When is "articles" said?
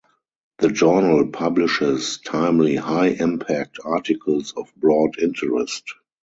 3.85-4.51